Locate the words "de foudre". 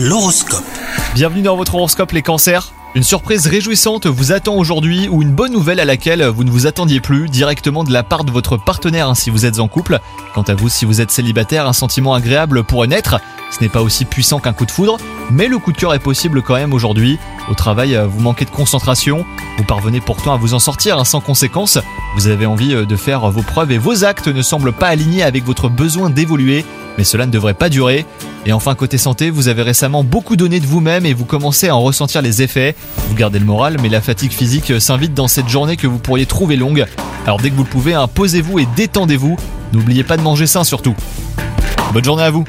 14.66-14.98